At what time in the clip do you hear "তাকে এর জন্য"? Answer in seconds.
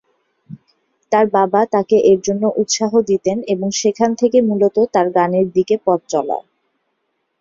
1.73-2.43